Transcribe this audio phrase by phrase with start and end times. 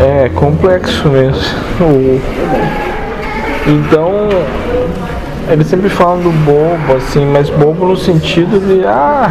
[0.00, 1.42] É complexo mesmo.
[3.66, 4.28] Então,
[5.50, 9.28] eles sempre falam do bobo, assim, mas bobo no sentido de, ah,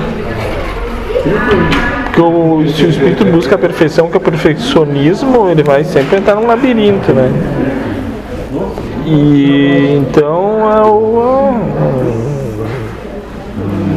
[2.14, 6.18] que o, se o espírito busca a perfeição, que é o perfeccionismo, ele vai sempre
[6.18, 7.32] entrar num labirinto, né?
[9.06, 11.54] E então é o.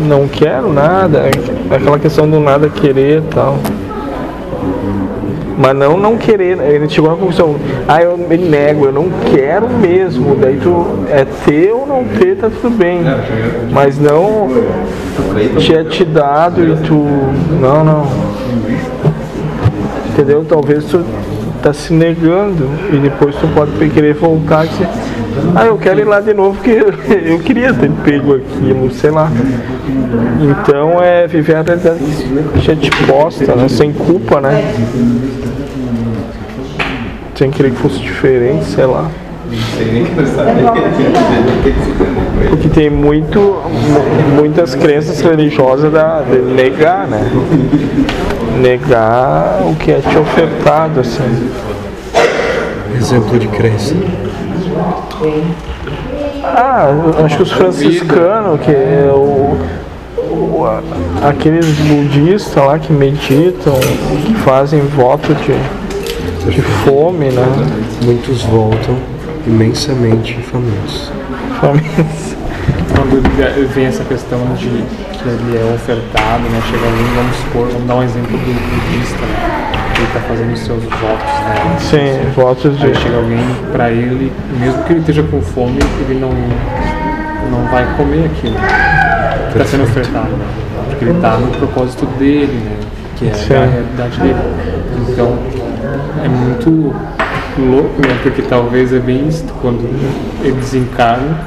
[0.06, 1.28] Não quero nada,
[1.70, 3.58] é aquela questão do nada querer e tal.
[5.60, 7.54] Mas não não querer, ele chegou na conclusão,
[7.86, 10.34] ah, eu me nego, eu não quero mesmo.
[10.34, 13.00] Daí tu é ter ou não ter, tá tudo bem.
[13.70, 14.48] Mas não
[15.70, 16.94] é te dado e tu.
[17.60, 18.06] Não, não.
[20.08, 20.46] Entendeu?
[20.48, 21.04] Talvez tu
[21.62, 24.88] tá se negando e depois tu pode querer voltar e dizer,
[25.54, 26.70] ah, eu quero ir lá de novo porque
[27.26, 29.30] eu queria ter pego aquilo, sei lá.
[30.40, 32.00] Então é viver a realidade
[32.80, 33.68] que posta, né?
[33.68, 34.74] Sem culpa, né?
[37.34, 39.10] Sem querer que fosse diferente, sei lá.
[42.48, 47.20] Porque tem muito, mu- muitas crenças religiosas da, de negar, né?
[48.60, 51.50] Negar o que é te ofertado, assim.
[52.96, 53.94] Exemplo de crença.
[56.44, 56.88] Ah,
[57.24, 59.56] acho que os franciscanos, que é o,
[60.18, 63.74] o- a- aqueles budistas lá que meditam,
[64.26, 67.44] que fazem voto de, de fome, né?
[68.04, 68.96] Muitos voltam
[69.46, 71.12] imensamente famintos.
[71.60, 72.36] Famintos.
[72.94, 73.22] Quando
[73.74, 76.60] vem essa questão de que ele é ofertado, né?
[76.70, 79.70] Chega alguém, vamos supor, vamos dar um exemplo do budista, né?
[79.96, 81.76] Ele está fazendo os seus votos, né?
[81.78, 82.86] Sim, votos de.
[82.86, 86.30] Aí chega alguém para ele, mesmo que ele esteja com fome, ele não,
[87.50, 90.46] não vai comer aquilo que está sendo ofertado, né?
[90.88, 92.76] Porque ele está no propósito dele, né?
[93.16, 93.54] Que é Sim.
[93.54, 94.36] a realidade dele.
[95.08, 95.38] Então,
[96.24, 96.94] é muito
[97.60, 98.18] louco, né?
[98.22, 99.80] Porque talvez é bem isso, quando
[100.42, 101.38] ele desencarna,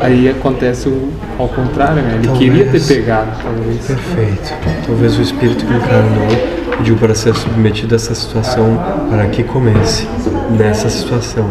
[0.00, 2.20] aí acontece o, ao contrário, né?
[2.22, 2.86] Ele queria ter Talvez.
[2.86, 3.86] pegado, talvez.
[3.86, 4.54] Perfeito.
[4.86, 6.28] Talvez o espírito que encarnou
[6.78, 8.78] pediu para ser submetido a essa situação
[9.10, 10.06] para que comece
[10.56, 11.48] nessa situação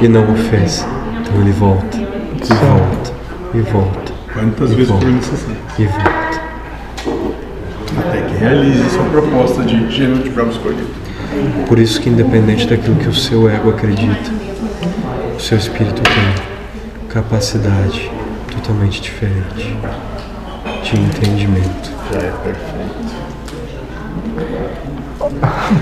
[0.00, 0.86] e não o fez.
[1.20, 3.12] Então ele volta, e volta,
[3.54, 5.06] e volta, Quantas E vezes volta.
[5.06, 5.56] for necessário.
[5.78, 6.40] e volta.
[7.98, 10.84] Até que realize sua proposta de gênero de prova escolhida.
[11.66, 14.30] Por isso que independente daquilo que o seu ego acredita,
[15.36, 16.44] o seu espírito tem
[17.08, 18.10] capacidade
[18.52, 19.76] totalmente diferente
[20.82, 21.90] de entendimento.
[22.12, 22.90] Já é perfeito.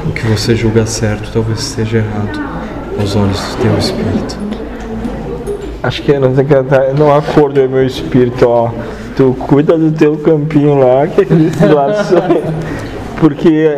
[0.06, 2.40] O que você julga certo talvez esteja errado
[2.98, 4.36] aos olhos do teu espírito.
[5.82, 8.70] Acho que não tem que entrar no acordo é meu espírito, ó.
[9.16, 12.16] Tu cuida do teu campinho lá, que esse lá só-
[13.20, 13.70] Porque.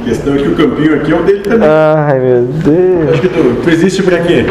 [0.00, 1.68] A questão é que o campinho aqui é o dele também.
[1.68, 3.10] Ai meu Deus.
[3.12, 4.44] Acho que tu, tu existe pra quê?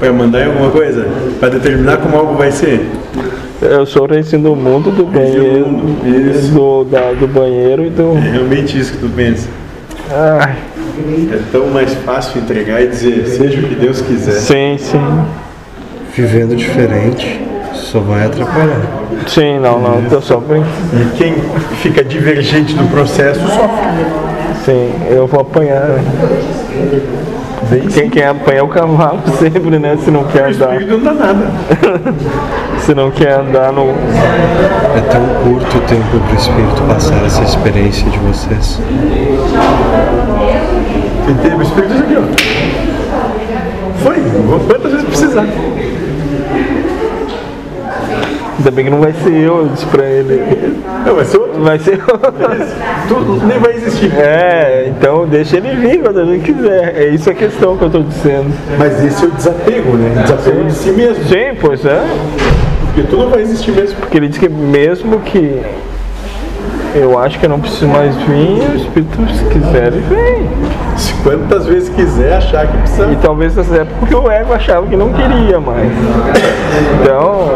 [0.00, 1.06] Pra mandar em alguma coisa?
[1.38, 2.84] Pra determinar como algo vai ser?
[3.62, 5.68] Eu sou o reizinho do mundo, do banheiro.
[5.68, 6.52] mundo, isso.
[6.52, 8.16] Do, da- do banheiro e do.
[8.16, 9.48] É realmente isso que tu pensa.
[10.10, 10.56] Ai,
[11.32, 14.32] É tão mais fácil entregar e dizer, seja o que Deus quiser.
[14.32, 15.24] sim, sim.
[16.14, 17.40] Vivendo diferente
[17.84, 18.80] só vai atrapalhar.
[19.26, 20.66] Sim, não, não, tô só brincando.
[20.94, 21.34] E quem
[21.80, 24.04] fica divergente do processo sofre.
[24.64, 25.80] Sim, eu vou apanhar.
[25.88, 26.02] né?
[27.92, 29.96] Quem quer apanhar é o cavalo sempre, né?
[30.02, 30.72] Se não quer O andar.
[30.74, 31.46] espírito não dá nada.
[32.80, 33.90] Se não quer andar no.
[34.96, 38.78] É tão curto o tempo para o espírito passar essa experiência de vocês.
[41.56, 42.22] O espírito aqui, ó.
[44.02, 45.46] Foi, vou quantas vezes precisar.
[48.64, 50.40] Ainda bem que não vai ser eu, eu disse pra ele.
[51.04, 51.62] Não, vai ser outro.
[51.62, 51.98] Vai ser
[53.06, 54.10] Tu nem vai existir.
[54.14, 56.96] É, então deixa ele vir quando ele quiser.
[56.96, 58.50] É isso a questão que eu tô dizendo.
[58.78, 60.22] Mas esse é o desapego, né?
[60.22, 61.24] Desapego de si mesmo.
[61.24, 62.06] Sim, pois é.
[62.86, 63.96] Porque tu não vai existir mesmo.
[64.00, 65.60] Porque ele diz que mesmo que
[66.94, 70.48] eu acho que eu não preciso mais vir, o Espírito, se quiser, ele vem.
[70.96, 73.10] Se quantas vezes quiser achar que precisa.
[73.10, 75.90] E talvez nessa época porque o ego achava que não queria mais.
[77.02, 77.50] Então,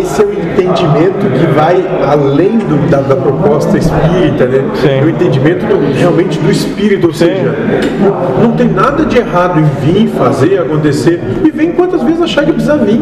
[0.00, 4.64] Esse é o entendimento que vai além do- da, da proposta espírita, né?
[4.76, 5.04] Sim.
[5.04, 7.54] O entendimento do- realmente do espírito, ou seja,
[8.00, 12.44] não, não tem nada de errado em vir, fazer, acontecer, e vem quantas vezes achar
[12.44, 13.00] que precisa vir.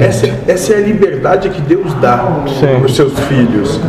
[0.00, 2.66] Essa, essa é a liberdade que Deus dá Sim.
[2.78, 3.80] para os seus filhos.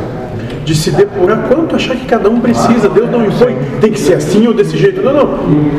[0.67, 2.89] De se depurar quanto achar que cada um precisa.
[2.89, 5.01] Deus não impõe, tem que ser assim ou desse jeito.
[5.01, 5.23] Não, não.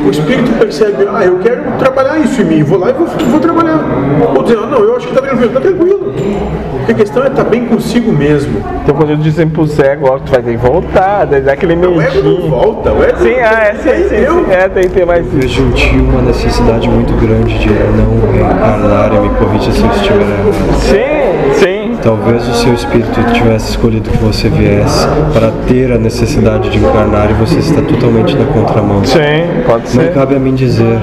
[0.07, 3.39] O espírito percebe, ah, eu quero trabalhar isso em mim, vou lá e vou, vou
[3.39, 3.79] trabalhar.
[4.35, 6.13] Ou dizer, ah, não, eu acho que está tranquilo, está tranquilo.
[6.77, 8.63] Porque a questão é estar bem consigo mesmo.
[8.83, 12.01] Então quando dizem pro Zé agora tu vai ter que voltar, daí dá aquele O
[12.01, 12.49] ego não medinho.
[12.49, 14.51] volta, o ego Sim, ah, é, sim, sim, Eu- sim.
[14.51, 18.31] É, tem que ter mais Eu vejo em ti uma necessidade muito grande de não
[18.33, 20.25] reencarnar e me corrija se eu estiver.
[20.79, 21.08] Sim, sim.
[22.09, 27.29] Talvez o seu espírito tivesse escolhido que você viesse para ter a necessidade de encarnar
[27.29, 29.05] e você está totalmente na contramão.
[29.05, 29.19] Sim,
[29.63, 30.11] pode Não ser.
[30.15, 30.97] cabe a mim dizer.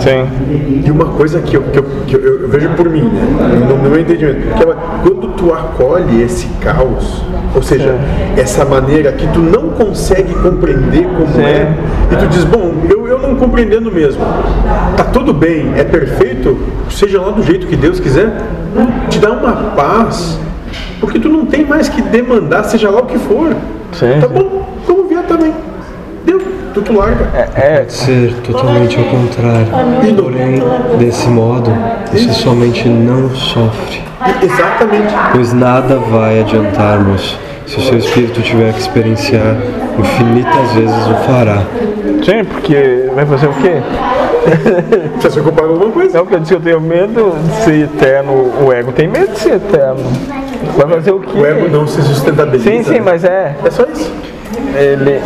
[0.00, 0.82] Sim.
[0.86, 3.76] E uma coisa que eu, que eu, que eu- eu vejo por mim, né, no,
[3.76, 7.22] no meu entendimento, que é, quando tu acolhe esse caos,
[7.54, 7.94] ou seja,
[8.34, 11.42] essa maneira que tu não consegue compreender como Sim.
[11.42, 11.70] é,
[12.12, 12.97] e tu diz, bom, eu
[13.28, 14.22] não compreendendo mesmo,
[14.96, 16.58] tá tudo bem, é perfeito,
[16.90, 18.32] seja lá do jeito que Deus quiser,
[19.10, 20.38] te dá uma paz,
[21.00, 23.54] porque tu não tem mais que demandar, seja lá o que for.
[23.92, 24.20] Sim.
[24.20, 25.52] Tá bom, vamos ver também.
[26.24, 26.40] Deu,
[26.74, 27.24] tu, tu larga.
[27.54, 29.66] É, Ser totalmente ao contrário.
[30.16, 30.62] Porém,
[30.98, 31.70] desse modo,
[32.10, 34.02] você somente não sofre.
[34.42, 35.14] Exatamente.
[35.32, 37.38] Pois nada vai adiantar-nos.
[37.68, 39.54] Se o seu espírito tiver que experienciar,
[39.98, 41.62] infinitas vezes o fará.
[42.24, 43.74] sim, porque vai fazer o quê?
[45.20, 46.16] Você se ocupar com alguma coisa?
[46.16, 48.50] Não, porque eu disse que eu tenho medo de ser eterno.
[48.64, 50.02] O ego tem medo de ser eterno.
[50.78, 51.38] Vai fazer o quê?
[51.38, 52.70] O ego não se sustentabiliza.
[52.70, 53.54] Sim, sim, mas é.
[53.62, 54.10] É só isso.
[54.74, 55.20] Ele.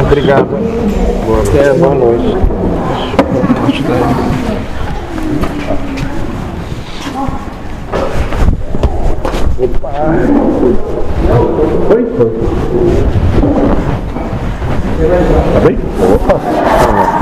[0.00, 0.48] Obrigado.
[1.58, 2.36] É, boa noite.
[9.86, 9.92] Oi?
[15.54, 15.78] Tá bem?
[16.12, 17.15] Opa.